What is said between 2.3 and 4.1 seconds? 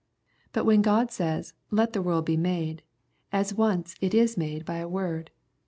made," as once,